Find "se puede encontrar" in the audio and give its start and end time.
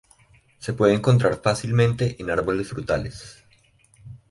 0.57-1.41